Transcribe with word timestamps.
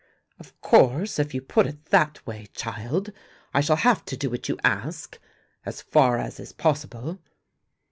"Of 0.39 0.59
course, 0.61 1.19
if 1.19 1.31
you 1.35 1.43
put 1.43 1.67
it 1.67 1.85
that 1.91 2.25
way, 2.25 2.47
child, 2.55 3.11
I 3.53 3.61
shall 3.61 3.75
have 3.75 4.03
to 4.05 4.17
do 4.17 4.31
what 4.31 4.49
you 4.49 4.57
ask, 4.63 5.19
as 5.63 5.83
far 5.83 6.17
as 6.17 6.39
is 6.39 6.53
possible." 6.53 7.19